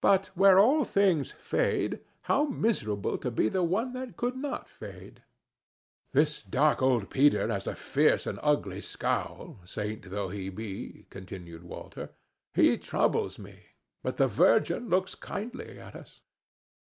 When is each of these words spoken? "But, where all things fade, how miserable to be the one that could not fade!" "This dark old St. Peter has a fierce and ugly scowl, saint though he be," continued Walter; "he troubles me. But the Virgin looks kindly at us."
"But, 0.00 0.30
where 0.34 0.58
all 0.58 0.82
things 0.82 1.30
fade, 1.30 2.00
how 2.22 2.46
miserable 2.46 3.16
to 3.18 3.30
be 3.30 3.48
the 3.48 3.62
one 3.62 3.92
that 3.92 4.16
could 4.16 4.34
not 4.34 4.68
fade!" 4.68 5.22
"This 6.10 6.42
dark 6.42 6.82
old 6.82 7.02
St. 7.02 7.10
Peter 7.10 7.46
has 7.46 7.68
a 7.68 7.76
fierce 7.76 8.26
and 8.26 8.40
ugly 8.42 8.80
scowl, 8.80 9.60
saint 9.64 10.10
though 10.10 10.30
he 10.30 10.50
be," 10.50 11.06
continued 11.08 11.62
Walter; 11.62 12.10
"he 12.52 12.76
troubles 12.78 13.38
me. 13.38 13.60
But 14.02 14.16
the 14.16 14.26
Virgin 14.26 14.88
looks 14.88 15.14
kindly 15.14 15.78
at 15.78 15.94
us." 15.94 16.20